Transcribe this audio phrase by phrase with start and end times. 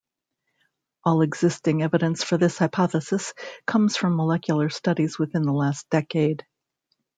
[1.03, 3.35] All existing evidence for this hypothesis
[3.67, 6.43] comes from molecular studies within the last decade.